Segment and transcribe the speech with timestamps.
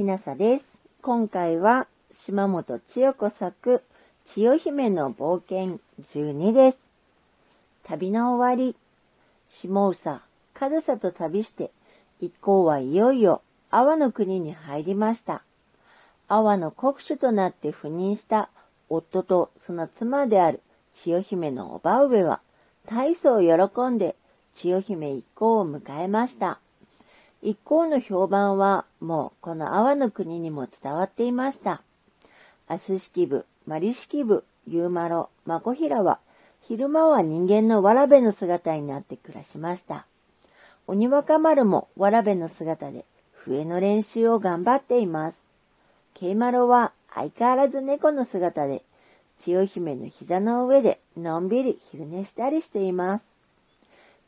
[0.00, 0.64] ひなさです。
[1.02, 3.82] 今回は島本千代子作
[4.24, 6.78] 千代姫の冒険12です。
[7.82, 8.74] 旅の終わり、
[9.46, 10.22] 下宇佐、
[10.54, 11.70] 上総と旅して、
[12.18, 15.42] 一行はいよいよ阿波の国に入りました。
[16.28, 18.48] 阿波の国主となって赴任した
[18.88, 20.62] 夫とその妻である
[20.94, 22.40] 千代姫のおば上は、
[22.86, 24.16] 大層喜んで
[24.54, 26.58] 千代姫一行を迎えました。
[27.42, 31.82] 一行の評判はもうこの阿波の国にも伝わっていました。
[32.68, 36.18] アス式部、マリ式部、ユーマロ、マコヒラは
[36.62, 40.06] 昼間は人間のわらべの姿になって暮らしました。
[40.86, 45.38] 鬼若丸もわらべの姿で笛の練習を頑張っています。
[46.14, 48.82] ケイマロは相変わらず猫の姿で
[49.38, 53.24] 千代姫の膝の上でのんびり昼寝したりしています。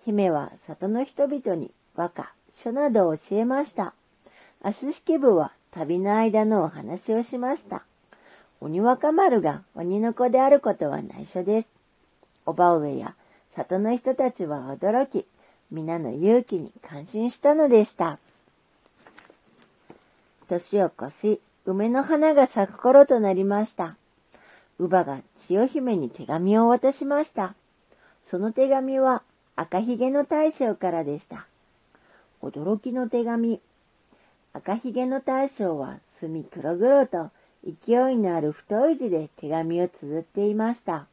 [0.05, 3.95] 姫は里の人々に和歌、書などを教えました。
[4.63, 7.83] アス式部は旅の間のお話をしました。
[8.61, 11.69] 鬼若丸が鬼の子であることは内緒です。
[12.47, 13.15] おば上や
[13.57, 15.27] 里の人たちは驚き、
[15.71, 18.19] 皆の勇気に感心したのでした。
[20.49, 23.97] 年を越し、梅の花が咲く頃となりました。
[24.79, 27.55] 乳母が千代姫に手紙を渡しました。
[28.23, 29.23] その手紙は
[29.57, 31.47] 赤ひげの大将からでした。
[32.43, 33.61] 驚きの手紙。
[34.53, 37.31] 赤ひげの大将は墨黒々と
[37.65, 41.07] 勢いのある太い字で手紙を綴っていました。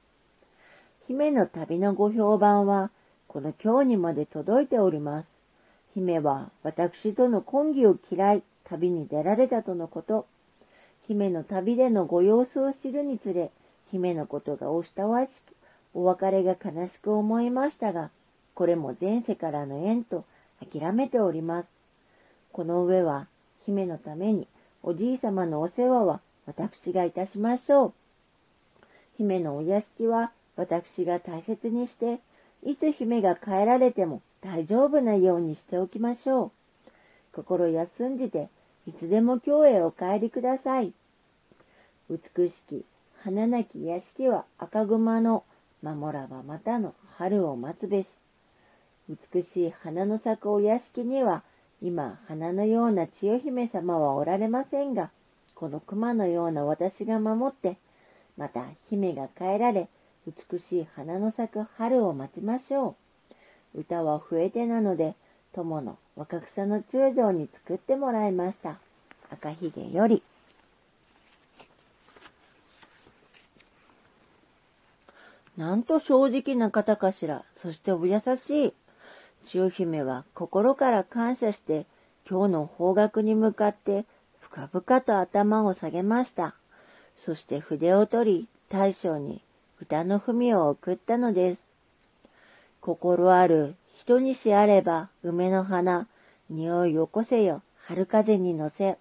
[1.07, 2.89] 姫の旅のご評判は、
[3.27, 5.30] この今日にまで届いております。
[5.94, 10.25] 姫は私との婚儀を嫌い、旅に出られたとのこと。
[11.07, 13.52] 姫の旅でのご様子を知るにつれ、
[13.91, 15.53] 姫のことがおしたわしく、
[15.94, 18.09] お別れが悲しく思いましたが、
[18.55, 20.25] これも前世からの縁と
[20.60, 21.74] 諦めております。
[22.52, 23.28] この上は、
[23.66, 24.48] 姫のために、
[24.84, 27.94] おじいさまのお世話は私がいたしましょう。
[29.18, 32.19] 姫のお屋敷は私が大切にして、
[32.64, 36.52] いつ姫が帰られても大丈夫なようにしておきましょう。
[37.34, 38.50] 心休んじて、
[38.88, 40.94] いつでも今日へお帰りください。
[42.09, 42.86] 美しき
[43.22, 45.44] 花なき屋敷は赤熊の
[45.84, 48.08] 守らばまたの春を待つべし。
[49.09, 51.42] 美しい花の咲くお屋敷には、
[51.81, 55.09] 今、花のような千代姫様はおられませんが、
[55.56, 57.78] この熊のような私が守って、
[58.38, 59.90] また姫が帰られ、
[60.52, 62.96] 美しい花の咲く春を待ちましょ
[63.74, 63.80] う。
[63.80, 65.16] 歌は増えてなので、
[65.53, 68.78] 友の若草の中将に作ってもらいました。
[69.31, 70.22] 赤ひげより。
[75.58, 77.44] なんと正直な方かしら。
[77.53, 78.74] そしてお優しい。
[79.45, 81.85] 千代姫は心から感謝して、
[82.29, 84.05] 今日の方角に向かって
[84.39, 86.55] 深々と頭を下げました。
[87.16, 89.41] そして筆を取り、大将に
[89.81, 91.66] 歌の文を送ったのです。
[92.81, 96.07] 心ある人にしあれば梅の花、
[96.50, 98.97] 匂いよこせよ、春風に乗せ。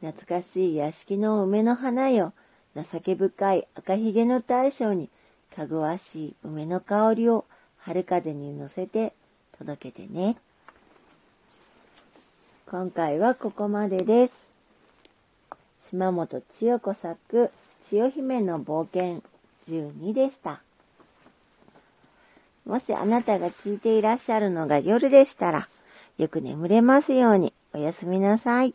[0.00, 2.32] 懐かしい屋敷の梅の花よ、
[2.74, 5.10] 情け深い赤ひげの大将に、
[5.54, 7.44] かぐわしい梅の香りを
[7.78, 9.12] 春風に乗せて
[9.58, 10.36] 届けてね。
[12.66, 14.50] 今回はここまでです。
[15.90, 17.50] 島本千代子作、
[17.82, 19.22] 千代姫の冒険
[19.68, 20.62] 12でした。
[22.64, 25.68] もしあなたが聞いていらっしゃるのが夜でしたら、
[26.18, 28.74] よく眠れますようにおやすみなさい。